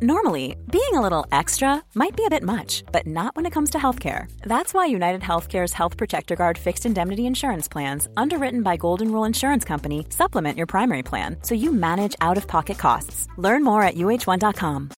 [0.00, 3.70] Normally, being a little extra might be a bit much, but not when it comes
[3.70, 4.30] to healthcare.
[4.42, 9.24] That's why United Healthcare's Health Protector Guard fixed indemnity insurance plans, underwritten by Golden Rule
[9.24, 13.26] Insurance Company, supplement your primary plan so you manage out of pocket costs.
[13.38, 14.90] Learn more at uh1.com.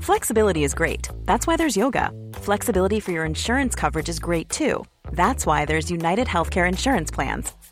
[0.00, 1.08] Flexibility is great.
[1.24, 2.12] That's why there's yoga.
[2.34, 4.84] Flexibility for your insurance coverage is great too.
[5.10, 7.52] That's why there's United Healthcare Insurance Plans.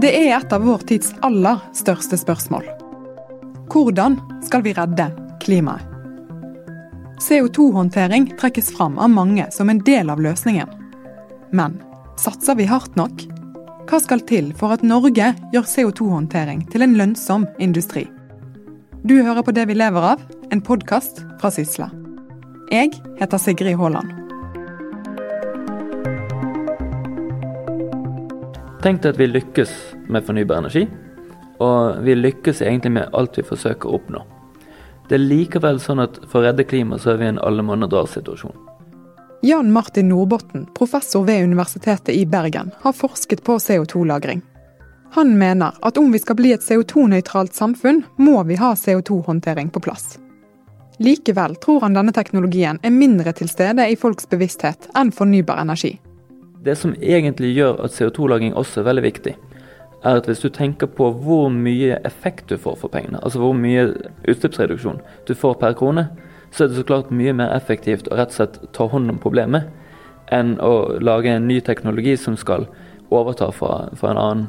[0.00, 2.66] Det er et av vår tids aller største spørsmål.
[3.72, 5.08] Hvordan skal vi redde
[5.40, 5.84] klimaet?
[7.18, 10.68] CO2-håndtering trekkes fram av mange som en del av løsningen.
[11.50, 11.80] Men
[12.20, 13.24] satser vi hardt nok?
[13.88, 18.04] Hva skal til for at Norge gjør CO2-håndtering til en lønnsom industri?
[19.02, 21.90] Du hører på Det vi lever av, en podkast fra Sysla.
[22.70, 24.17] Jeg heter Sigrid Haaland.
[28.82, 29.70] Tenk deg at vi lykkes
[30.06, 30.84] med fornybar energi,
[31.58, 34.22] og vi lykkes egentlig med alt vi forsøker å oppnå.
[35.08, 37.64] Det er likevel sånn at for å redde klimaet så er vi i en alle
[37.64, 38.54] måneder drar-situasjon.
[39.42, 44.42] Jan Martin Nordbotten, professor ved Universitetet i Bergen, har forsket på CO2-lagring.
[45.16, 49.80] Han mener at om vi skal bli et CO2-nøytralt samfunn, må vi ha CO2-håndtering på
[49.80, 50.18] plass.
[50.98, 55.96] Likevel tror han denne teknologien er mindre til stede i folks bevissthet enn fornybar energi.
[56.64, 59.34] Det som egentlig gjør at CO2-lagring også er veldig viktig,
[60.04, 63.54] er at hvis du tenker på hvor mye effekt du får for pengene, altså hvor
[63.54, 63.92] mye
[64.28, 64.98] utslippsreduksjon
[65.28, 66.08] du får per krone,
[66.50, 69.20] så er det så klart mye mer effektivt å rett og slett ta hånd om
[69.22, 69.68] problemet
[70.34, 72.66] enn å lage en ny teknologi som skal
[73.14, 74.48] overta fra, fra en annen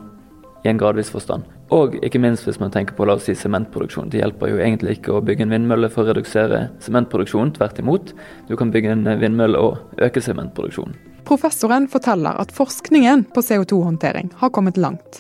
[0.66, 1.46] i en gradvis forstand.
[1.72, 4.09] Og ikke minst hvis man tenker på la oss si sementproduksjon.
[4.09, 8.16] Det hjelper jo egentlig ikke å bygge en vindmølle for å redusere sementproduksjonen, tvert imot.
[8.50, 10.97] Du kan bygge en vindmølle og øke sementproduksjonen.
[11.29, 15.19] Professoren forteller at forskningen på CO2-håndtering har kommet langt.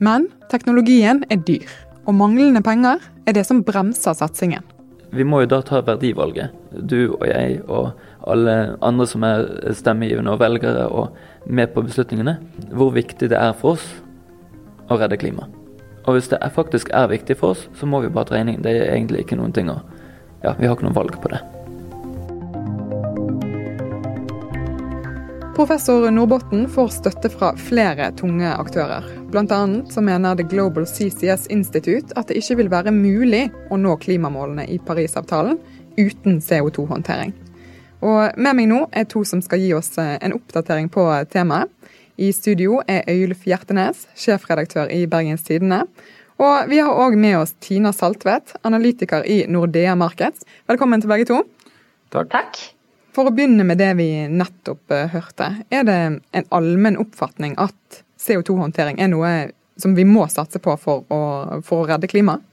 [0.00, 1.68] Men teknologien er dyr,
[2.08, 4.64] og manglende penger er det som bremser satsingen.
[5.12, 7.92] Vi må jo da ta verdivalget, du og jeg og
[8.24, 9.44] alle andre som er
[9.76, 11.12] stemmegivende og velgere og
[11.44, 12.38] med på beslutningene,
[12.72, 13.84] hvor viktig det er for oss
[14.88, 15.52] å redde klimaet.
[16.08, 18.64] Og hvis det faktisk er viktig for oss, så må vi bare ta regningen.
[18.64, 19.82] Det er egentlig ikke noen ting å
[20.42, 21.38] Ja, vi har ikke noe valg på det.
[25.56, 29.04] Professor Nordbotten får støtte fra flere tunge aktører.
[29.28, 33.76] Blant annet så mener The Global CCS Institute at det ikke vil være mulig å
[33.76, 35.60] nå klimamålene i Parisavtalen
[36.00, 37.36] uten CO2-håndtering.
[38.00, 41.68] Og Med meg nå er to som skal gi oss en oppdatering på temaet.
[42.16, 45.84] I studio er Øyulf Hjertenes, sjefredaktør i Bergens Tidende.
[46.40, 50.48] Og vi har òg med oss Tina Saltvedt, analytiker i Nordea Markets.
[50.64, 51.42] Velkommen til begge to.
[52.08, 52.32] Takk.
[52.32, 52.68] Takk.
[53.12, 55.50] For å begynne med det vi nettopp hørte.
[55.68, 55.98] Er det
[56.32, 59.32] en allmenn oppfatning at CO2-håndtering er noe
[59.80, 61.20] som vi må satse på for å,
[61.66, 62.44] for å redde klimaet?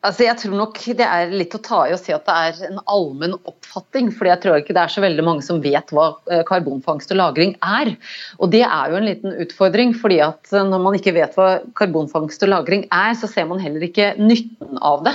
[0.00, 2.70] Altså jeg tror nok det er litt å ta i å si at det er
[2.70, 4.08] en allmenn oppfatning.
[4.16, 6.06] fordi jeg tror ikke det er så veldig mange som vet hva
[6.48, 7.92] karbonfangst og -lagring er.
[8.40, 9.92] Og det er jo en liten utfordring.
[9.92, 13.84] fordi at når man ikke vet hva karbonfangst og -lagring er, så ser man heller
[13.84, 15.14] ikke nytten av det.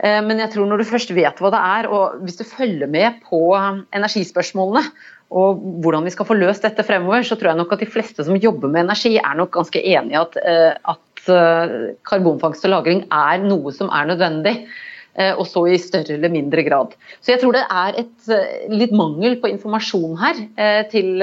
[0.00, 3.18] Men jeg tror når du først vet hva det er, og hvis du følger med
[3.26, 3.40] på
[3.92, 4.86] energispørsmålene
[5.30, 8.24] og hvordan vi skal få løst dette fremover, så tror jeg nok at de fleste
[8.26, 11.34] som jobber med energi er nok ganske enig i at, at
[12.08, 14.56] karbonfangst og -lagring er noe som er nødvendig.
[15.36, 16.94] Og så i større eller mindre grad.
[17.20, 20.38] Så jeg tror det er et litt mangel på informasjon her
[20.88, 21.18] til,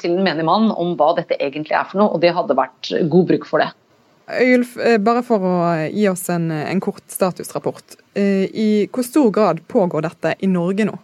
[0.00, 2.90] til en menig mann om hva dette egentlig er for noe, og det hadde vært
[3.12, 3.70] god bruk for det.
[4.24, 5.56] Øyulf, bare for å
[5.92, 7.98] gi oss en, en kort statusrapport.
[8.16, 10.94] I hvor stor grad pågår dette i Norge nå?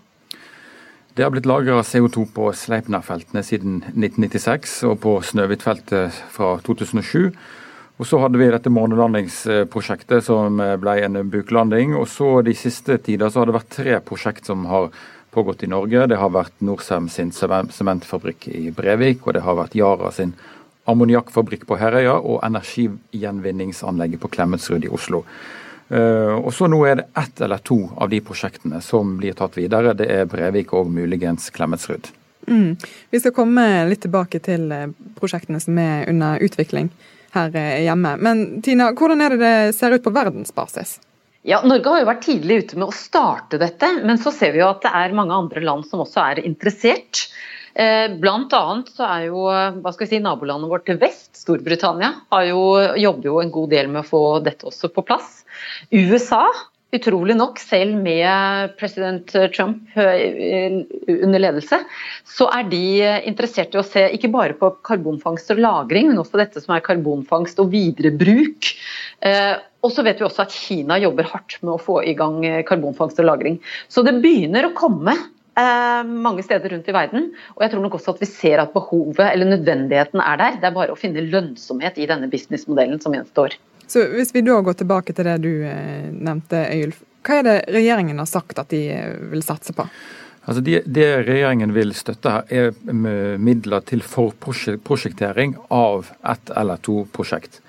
[1.14, 7.32] Det har blitt lagra CO2 på Sleipner-feltene siden 1996 og på Snøhvit-feltet fra 2007.
[8.00, 11.92] Og Så hadde vi dette månelandingsprosjektet som ble en buklanding.
[11.98, 14.88] Og så de siste tider så har det vært tre prosjekt som har
[15.34, 16.06] pågått i Norge.
[16.08, 20.32] Det har vært Norcem sin sementfabrikk i Brevik, og det har vært Yara sin
[20.88, 25.24] ammoniakkfabrikk på Herøya og energigjenvinningsanlegget på Klemetsrud i Oslo.
[25.90, 29.58] Uh, og så Nå er det ett eller to av de prosjektene som blir tatt
[29.58, 29.96] videre.
[29.98, 32.12] Det er Brevik og muligens Klemetsrud.
[32.46, 32.76] Mm.
[33.10, 34.88] Vi skal komme litt tilbake til eh,
[35.20, 36.88] prosjektene som er under utvikling
[37.34, 38.16] her eh, hjemme.
[38.16, 40.96] Men Tina, hvordan er det det ser ut på verdensbasis?
[41.46, 44.60] Ja, Norge har jo vært tidlig ute med å starte dette, men så ser vi
[44.60, 47.28] jo at det er mange andre land som også er interessert.
[47.74, 52.16] Eh, blant annet så er jo hva skal vi si, nabolandet vårt til vest, Storbritannia,
[52.48, 52.64] jo,
[52.98, 55.40] jobber jo en god del med å få dette også på plass.
[55.94, 56.42] USA,
[56.90, 60.80] utrolig nok, selv med president Trump eh,
[61.14, 61.78] under ledelse,
[62.26, 62.82] så er de
[63.30, 66.86] interessert i å se ikke bare på karbonfangst og -lagring, men også dette som er
[66.86, 68.74] karbonfangst og viderebruk.
[69.22, 72.42] Eh, og så vet vi også at Kina jobber hardt med å få i gang
[72.66, 73.62] karbonfangst og -lagring.
[73.88, 75.14] Så det begynner å komme
[75.60, 77.30] Eh, mange steder rundt i verden.
[77.56, 80.56] Og jeg tror nok også at vi ser at behovet eller nødvendigheten er der.
[80.60, 83.56] Det er bare å finne lønnsomhet i denne businessmodellen som gjenstår.
[83.90, 87.02] Så Hvis vi da går tilbake til det du eh, nevnte, Øyulf.
[87.26, 89.84] Hva er det regjeringen har sagt at de eh, vil satse på?
[90.48, 97.02] Altså det, det regjeringen vil støtte her, er midler til forprosjektering av ett eller to
[97.12, 97.60] prosjekt.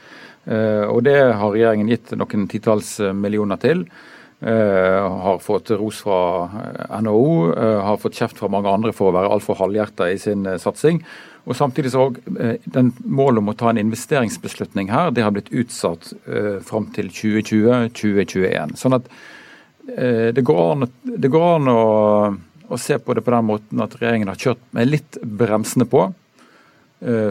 [0.47, 3.83] Og Det har regjeringen gitt noen titalls millioner til.
[4.41, 9.11] Uh, har fått ros fra eh, NHO, uh, har fått kjeft fra mange andre for
[9.11, 11.03] å være altfor halvhjerta i sin satsing.
[11.45, 12.07] Og Samtidig så
[12.65, 16.11] den målet om å ta en investeringsbeslutning her, det har blitt utsatt
[16.65, 18.75] fram til 2020-2021.
[18.77, 19.09] Sånn at
[19.81, 21.85] det går an, det går an å,
[22.69, 26.03] å, se på det på den måten at regjeringen har kjørt med litt bremsende på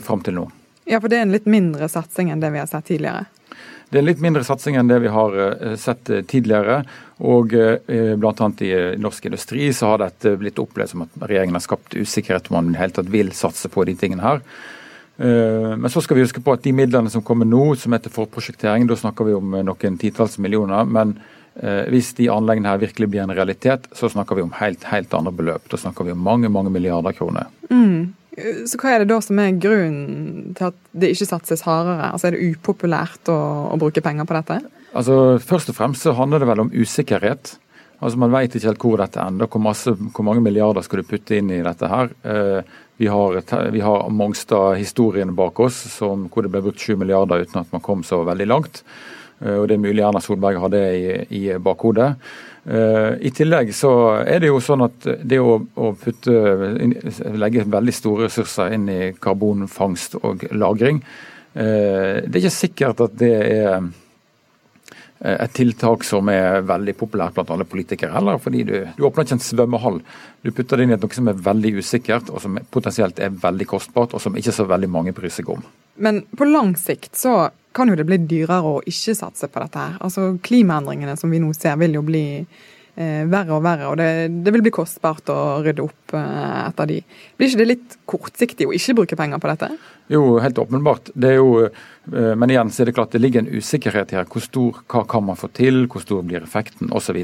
[0.02, 0.48] fram til nå.
[0.90, 3.28] Ja, for det er en litt mindre satsing enn det vi har sett tidligere?
[3.90, 6.84] Det er en litt mindre satsing enn det vi har eh, sett eh, tidligere.
[7.26, 8.50] Og eh, bl.a.
[8.62, 12.60] i norsk industri så har dette blitt opplevd som at regjeringen har skapt usikkerhet om
[12.60, 14.44] man i hele tatt vil satse på de tingene her.
[15.20, 18.86] Men så skal vi huske på at de midlene som kommer nå, som heter forprosjektering,
[18.88, 20.86] da snakker vi om noen titalls millioner.
[20.88, 21.12] Men
[21.92, 25.34] hvis de anleggene her virkelig blir en realitet, så snakker vi om helt, helt andre
[25.36, 25.68] beløp.
[25.68, 27.52] Da snakker vi om mange, mange milliarder kroner.
[27.68, 28.14] Mm.
[28.68, 32.10] Så hva er det da som er grunnen til at det ikke satses hardere?
[32.10, 33.38] Altså Er det upopulært å,
[33.72, 34.60] å bruke penger på dette?
[34.96, 37.54] Altså Først og fremst så handler det vel om usikkerhet.
[38.00, 39.50] Altså Man vet ikke helt hvor dette ender.
[39.50, 42.12] Hvor, masse, hvor mange milliarder skal du putte inn i dette her?
[42.24, 43.40] Eh, vi har,
[43.72, 47.84] vi har Mongstad-historien bak oss som, hvor det ble brukt 7 milliarder uten at man
[47.84, 48.82] kom så veldig langt.
[49.40, 51.04] Eh, og Det er mulig Erna Solberg har det i,
[51.38, 52.14] i bakhodet.
[52.60, 53.90] Uh, I tillegg så
[54.20, 55.56] er det jo sånn at det å,
[55.96, 56.34] putte,
[57.40, 63.16] legge veldig store ressurser inn i karbonfangst og -lagring, uh, det er ikke sikkert at
[63.16, 63.80] det er
[65.20, 68.38] eh, et tiltak som er veldig populært blant alle politikere heller.
[68.38, 70.00] fordi du, du, åpner ikke en svømmehall.
[70.44, 73.66] Du putter det inn i noe som er veldig usikkert, og som potensielt er veldig
[73.66, 75.64] kostbart, og som ikke så veldig mange bryr seg om.
[75.96, 79.78] Men på lang sikt så kan jo det bli dyrere å ikke satse på dette
[79.80, 79.96] her.
[80.04, 84.10] Altså Klimaendringene som vi nå ser, vil jo bli eh, verre og verre, og det,
[84.44, 87.00] det, vil bli kostbart å rydde opp eh, etter de.
[87.38, 89.70] Blir ikke det litt kortsiktig å ikke bruke penger på dette?
[90.10, 91.12] Jo, helt åpenbart.
[91.14, 94.26] Det er jo, eh, men igjen så er det klart det ligger en usikkerhet her.
[94.30, 97.22] Hvor stor, hva kan man få til, hvor stor blir effekten osv.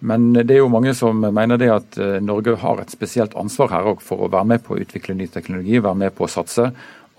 [0.00, 3.74] Men det er jo mange som mener det at eh, Norge har et spesielt ansvar
[3.74, 6.70] her for å være med på å utvikle ny teknologi, være med på å satse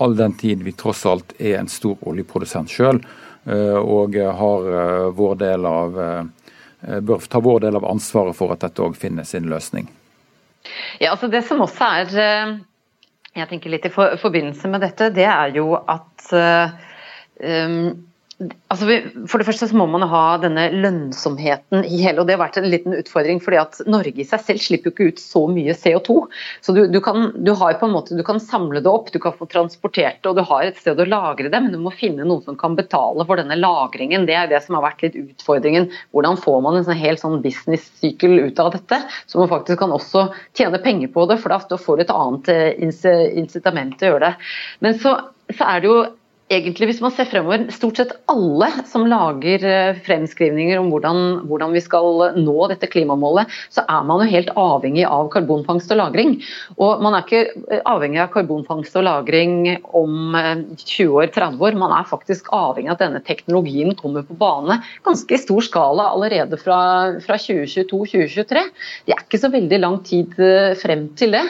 [0.02, 3.02] all den tid vi tross alt er en stor oljeprodusent sjøl
[3.46, 8.54] eh, og har eh, vår del av eh, bør ta vår del av ansvaret for
[8.56, 9.90] at dette òg finner sin løsning.
[11.00, 12.60] Ja, altså Det som også er
[13.32, 17.86] jeg tenker litt i forbindelse med dette, det er jo at um,
[18.42, 18.88] Altså,
[19.30, 22.58] for det første så må man ha denne lønnsomheten i hele, og det har vært
[22.62, 23.42] en liten utfordring.
[23.44, 26.16] fordi at Norge i seg selv slipper jo ikke ut så mye CO2.
[26.66, 29.20] Så du, du, kan, du, har på en måte, du kan samle det opp, du
[29.22, 31.94] kan få transportert det og du har et sted å lagre det, men du må
[31.94, 34.26] finne noen som kan betale for denne lagringen.
[34.30, 35.90] Det er det som har vært litt utfordringen.
[36.16, 39.94] Hvordan får man en sånn hel sånn business-sykkel ut av dette, så man faktisk kan
[39.94, 44.16] også tjene penger på det, for da får du et annet eh, incitament til å
[44.16, 44.50] gjøre det.
[44.82, 45.18] Men så,
[45.52, 46.02] så er det jo
[46.52, 51.76] egentlig, hvis man ser fremover, stort sett alle som lager eh, fremskrivninger om hvordan, hvordan,
[51.76, 56.36] vi skal nå dette klimamålet, så er man jo helt avhengig av karbonfangst og -lagring.
[56.78, 61.62] Og man er ikke eh, avhengig av karbonfangst og -lagring om 20 eh, år, 30
[61.68, 61.80] år.
[61.80, 66.10] Man er faktisk avhengig av at denne teknologien kommer på bane ganske i stor skala
[66.12, 66.80] allerede fra,
[67.24, 68.66] fra 2022-2023.
[69.08, 70.36] Det er ikke så veldig lang tid
[70.82, 71.46] frem til det.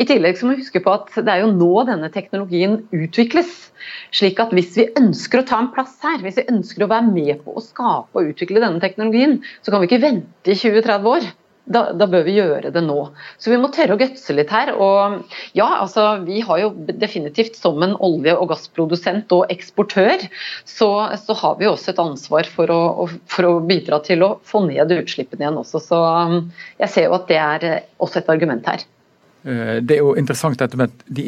[0.00, 3.50] I tillegg så må vi huske på at det er jo nå denne teknologien utvikles.
[4.16, 7.12] Slik at hvis vi ønsker å ta en plass her, hvis vi ønsker å være
[7.12, 11.12] med på å skape og utvikle denne teknologien, så kan vi ikke vente i 20-30
[11.12, 11.28] år
[11.70, 12.96] da, da, bør vi gjøre det nå.
[13.38, 14.72] Så vi må tørre å gutse litt her.
[14.74, 15.20] Og
[15.56, 20.24] ja, altså vi har jo definitivt som en olje- og gassprodusent og eksportør,
[20.66, 20.90] så,
[21.20, 22.80] så har vi også et ansvar for å,
[23.30, 25.82] for å, bidra til å få ned utslippene igjen også.
[25.84, 26.48] Så um,
[26.80, 27.68] jeg ser jo at det er
[28.00, 28.88] også et argument her.
[29.42, 31.24] Eh, det er jo interessant dette med de,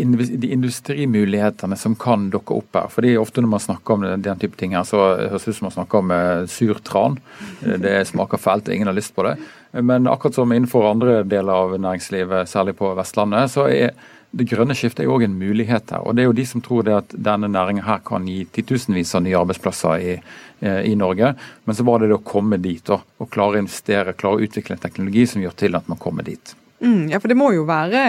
[0.52, 2.88] industrimulighetene som kan dukke opp her.
[2.92, 5.00] fordi ofte når man snakker om den type ting her, så
[5.30, 6.48] høres det ut som man snakker om surtran.
[6.48, 7.18] sur tran.
[7.64, 9.36] Eh, det smaker fælt, ingen har lyst på det.
[9.72, 13.94] Men akkurat som innenfor andre deler av næringslivet, særlig på Vestlandet, så er
[14.30, 16.04] det grønne skiftet jo òg en mulighet her.
[16.04, 19.14] og Det er jo de som tror det at denne næringen her kan gi titusenvis
[19.14, 20.14] av nye arbeidsplasser i,
[20.60, 21.34] i, Norge.
[21.64, 24.44] Men så var det det å komme dit og, og klare å investere, klare å
[24.44, 26.56] utvikle en teknologi som gjør til at man kommer dit.
[26.82, 28.02] Mm, ja, for det må jo være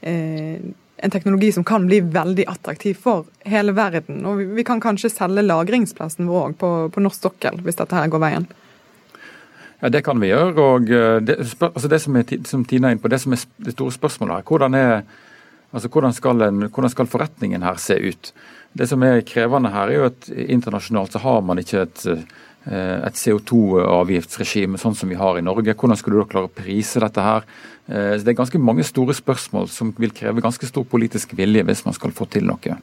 [0.00, 0.60] eh,
[0.96, 4.24] en teknologi som kan bli veldig attraktiv for hele verden.
[4.26, 7.98] Og vi, vi kan kanskje selge lagringsplassen vår òg på, på, norsk sokkel, hvis dette
[7.98, 8.48] her går veien.
[9.82, 10.56] Ja, Det kan vi gjøre.
[10.56, 13.46] og eh, Det, altså det som, er, som Tina er inn på, det som er
[13.62, 15.02] det store spørsmålet her, hvordan, er,
[15.72, 18.32] altså hvordan, skal en, hvordan skal forretningen her se ut?
[18.76, 22.24] Det som er krevende her, er jo at internasjonalt så har man ikke et Eh,
[22.66, 25.76] et CO2-avgiftsregime sånn som vi har i Norge.
[25.78, 27.46] Hvordan skulle du da klare å prise dette her?
[27.86, 31.84] Så det er ganske mange store spørsmål som vil kreve ganske stor politisk vilje hvis
[31.86, 32.78] man skal få til noe.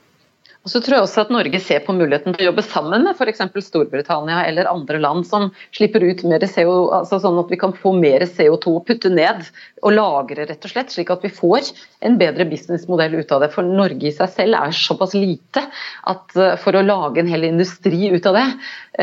[0.63, 3.17] Og så tror jeg også at Norge ser på muligheten til å jobbe sammen med
[3.19, 3.41] f.eks.
[3.65, 7.91] Storbritannia eller andre land som slipper ut mer CO, altså sånn at vi kan få
[7.97, 9.43] mer CO2 å putte ned
[9.83, 11.73] og lagre, rett og slett, slik at vi får
[12.07, 13.51] en bedre businessmodell ut av det.
[13.51, 15.65] For Norge i seg selv er såpass lite
[16.07, 18.47] at eh, for å lage en hel industri ut av det,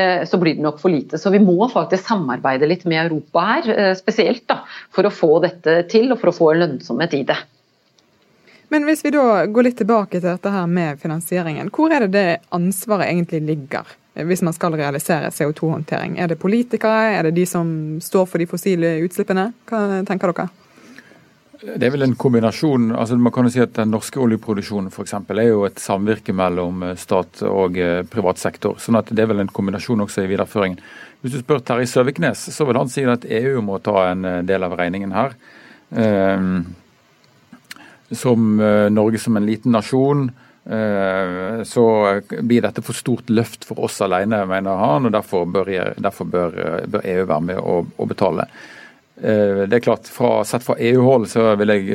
[0.00, 1.21] eh, så blir det nok for lite.
[1.21, 4.62] Så vi må faktisk samarbeide litt med Europa her, eh, spesielt da,
[4.97, 7.43] for å få dette til og for å få lønnsomhet i det.
[8.71, 12.12] Men hvis vi da går litt tilbake til dette her med finansieringen, hvor er det
[12.15, 13.97] det ansvaret egentlig ligger?
[14.15, 16.17] Hvis man skal realisere CO2-håndtering.
[16.19, 17.69] Er det politikere, er det de som
[18.03, 19.50] står for de fossile utslippene?
[19.71, 20.50] Hva tenker dere?
[21.61, 22.93] Det er vel en kombinasjon.
[22.97, 26.33] altså man kan jo si at Den norske oljeproduksjonen for eksempel, er jo et samvirke
[26.33, 28.79] mellom eh, stat og eh, privat sektor.
[28.79, 30.79] sånn at Det er vel en kombinasjon også i videreføringen.
[31.21, 34.43] Hvis du spør Terje Søviknes, så vil han si at EU må ta en eh,
[34.43, 35.37] del av regningen her.
[35.91, 36.77] Um,
[38.11, 40.31] som eh, Norge som en liten nasjon,
[40.64, 41.85] eh, så
[42.40, 45.07] blir dette for stort løft for oss alene, mener han.
[45.07, 46.59] og Derfor bør, derfor bør,
[46.90, 48.49] bør EU være med å, og betale.
[49.21, 51.87] Eh, det er klart, fra, Sett fra EU-hold så vil jeg,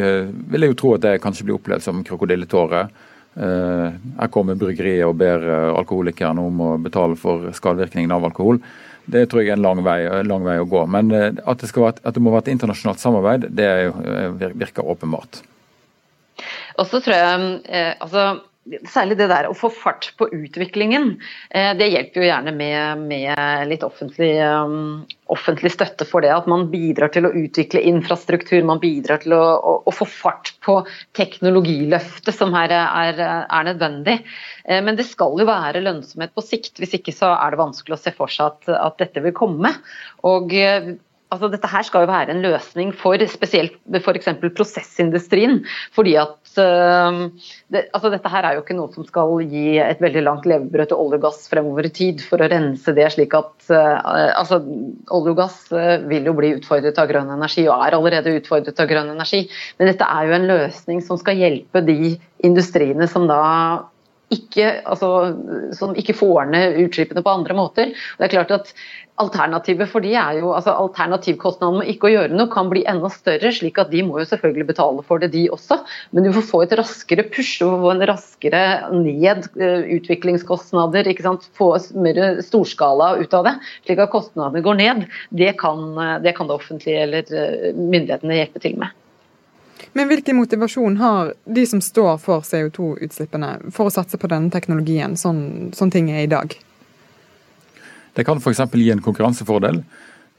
[0.52, 2.96] vil jeg, jo tro at det kanskje blir opplevd som krokodilletårer.
[3.36, 5.42] Her kommer bryggeriet og ber
[5.76, 8.62] alkoholikerne om å betale for skadevirkningene av alkohol.
[9.12, 10.86] Det tror jeg er en lang vei, lang vei å gå.
[10.88, 13.68] Men at det, være, at det, må være et internasjonalt samarbeid, det
[14.56, 15.42] virker åpenbart.
[16.80, 18.28] Og så tror jeg eh, altså,
[18.90, 21.12] Særlig det der å få fart på utviklingen,
[21.54, 26.32] eh, det hjelper jo gjerne med, med litt offentlig, um, offentlig, støtte for det.
[26.34, 30.56] At man bidrar til å utvikle infrastruktur, man bidrar til å, å, å få fart
[30.66, 30.80] på
[31.14, 34.24] teknologiløftet som her er, er, nødvendig.
[34.66, 38.00] Eh, men det skal jo være lønnsomhet på sikt, hvis ikke så er det vanskelig
[38.00, 39.76] å se for seg at, at dette vil komme.
[40.26, 40.58] Og
[41.36, 44.32] altså dette her skal jo være en løsning for spesielt f.eks.
[44.56, 45.62] prosessindustrien.
[45.96, 50.24] fordi at det, altså Dette her er jo ikke noe som skal gi et veldig
[50.24, 53.68] langt levebrød til olje og gass fremover i tid for å rense det slik at
[53.74, 57.98] uh, altså Olje og gass uh, vil jo bli utfordret av grønn energi og er
[57.98, 59.44] allerede utfordret av grønn energi.
[59.80, 62.16] Men dette er jo en løsning som skal hjelpe de
[62.46, 63.42] industriene som da
[64.34, 65.10] ikke, altså,
[65.78, 67.92] som ikke får ned utslippene på andre måter.
[68.18, 68.72] Det er klart at
[69.16, 73.08] Alternativet for de er jo, altså Alternativkostnaden med ikke å gjøre noe kan bli enda
[73.14, 75.78] større, slik at de må jo selvfølgelig betale for det, de også.
[76.12, 81.08] Men du får få et raskere push, du får få en raskere ned uh, utviklingskostnader.
[81.08, 81.48] ikke sant?
[81.56, 83.56] Få mer storskala ut av det,
[83.88, 85.08] slik at kostnadene går ned.
[85.32, 88.92] Det kan eh, det, kan det offentlige eller uh, myndighetene hjelpe til med.
[89.96, 95.14] Men hvilken motivasjon har de som står for CO2-utslippene for å satse på denne teknologien,
[95.16, 96.52] sånn, sånn ting er i dag?
[98.16, 98.60] Det kan f.eks.
[98.76, 99.80] gi en konkurransefordel.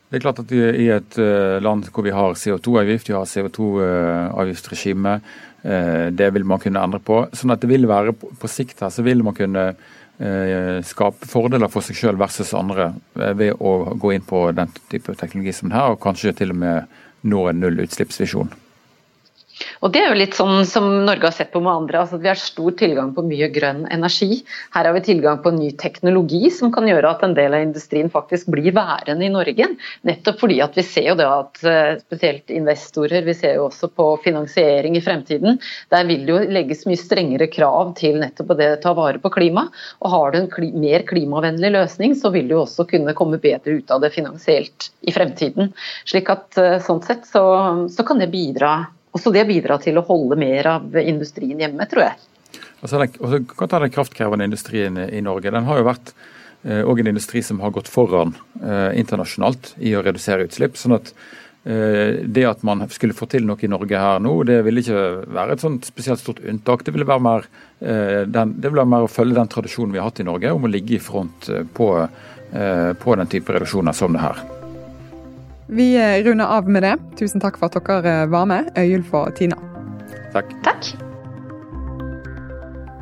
[0.09, 5.15] Det er klart at I et eh, land hvor vi har CO2-avgift, vi har CO2-avgiftsregime,
[5.65, 7.23] eh, det vil man kunne endre på.
[7.33, 11.73] Sånn at det vil være På sikt her så vil man kunne eh, skape fordeler
[11.73, 15.97] for seg selv versus andre ved å gå inn på den type teknologi som her,
[15.97, 18.53] og kanskje til og med nå en nullutslippsvisjon.
[19.85, 22.01] Og Det er jo litt sånn som Norge har sett på med andre.
[22.01, 24.43] altså Vi har stor tilgang på mye grønn energi.
[24.75, 28.11] Her har vi tilgang på ny teknologi som kan gjøre at en del av industrien
[28.13, 29.69] faktisk blir værende i Norge.
[30.09, 33.91] Nettopp fordi at vi ser jo det at eh, spesielt investorer, vi ser jo også
[33.93, 35.61] på finansiering i fremtiden.
[35.93, 39.33] Der vil det jo legges mye strengere krav til nettopp det å ta vare på
[39.35, 39.69] klima.
[40.01, 43.79] Og har du en kli mer klimavennlig løsning, så vil du også kunne komme bedre
[43.79, 45.73] ut av det finansielt i fremtiden.
[46.09, 47.47] Slik at eh, sånn sett så,
[47.93, 48.79] så kan det bidra
[49.17, 52.27] også det bidrar til å holde mer av industrien hjemme, tror jeg.
[52.85, 55.53] Altså, den, ta den kraftkrevende industrien i Norge.
[55.53, 56.13] Den har jo vært
[56.65, 60.77] eh, en industri som har gått foran eh, internasjonalt i å redusere utslipp.
[60.77, 61.13] sånn at
[61.65, 65.07] eh, det at man skulle få til noe i Norge her nå, det ville ikke
[65.39, 66.85] være et sånt spesielt stort unntak.
[66.85, 67.49] Det ville være mer,
[67.81, 70.53] eh, den, det ville være mer å følge den tradisjonen vi har hatt i Norge
[70.53, 71.91] om å ligge i front på,
[73.03, 74.45] på den type reduksjoner som det her.
[75.69, 76.97] Vi eh, runder av med det.
[77.19, 79.59] Tusen takk for at dere eh, var med, Øyulf og Tina.
[80.35, 80.53] Takk.
[80.63, 80.93] Takk.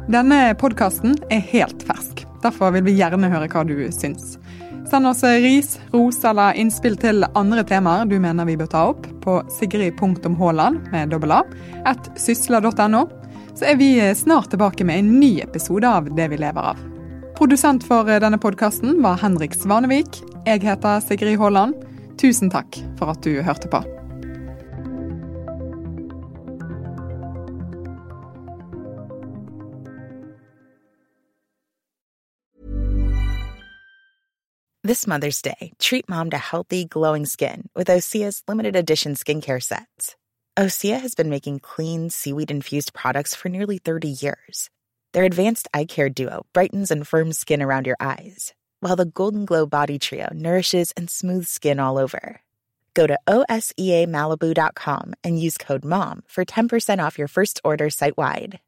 [0.08, 2.24] Denne podkasten er helt fersk.
[2.44, 4.38] Derfor vil vi gjerne høre hva du syns.
[4.88, 8.86] Send oss eh, ris, ros eller innspill til andre temaer du mener vi bør ta
[8.94, 11.44] opp, på sigrid.haaland med dobbel A,
[11.84, 13.06] at sysla.no.
[13.54, 16.80] Så er vi snart tilbake med en ny episode av Det vi lever av.
[17.36, 20.22] Produsent for denne podkasten var Henrik Svanevik.
[20.46, 21.76] Jeg heter Sigrid Haaland.
[22.24, 23.82] Tusen takk for at du hørte på.
[34.82, 40.16] This Mother's Day, treat mom to healthy, glowing skin with Osea's limited edition skincare sets.
[40.58, 44.70] Osea has been making clean, seaweed infused products for nearly 30 years.
[45.12, 48.54] Their advanced eye care duo brightens and firms skin around your eyes,
[48.84, 52.42] while the Golden Glow Body Trio nourishes and smooths skin all over.
[52.92, 58.60] Go to OSEAMalibu.com and use code MOM for 10% off your first order site wide.